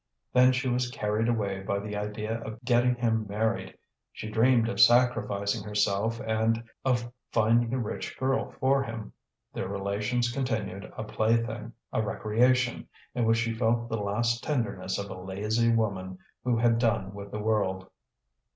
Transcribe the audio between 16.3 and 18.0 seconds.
who had done with the world.